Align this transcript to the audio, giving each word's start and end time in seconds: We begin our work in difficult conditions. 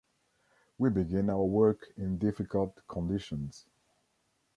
We 0.79 0.89
begin 0.89 1.29
our 1.29 1.43
work 1.45 1.93
in 1.95 2.17
difficult 2.17 2.75
conditions. 2.87 3.67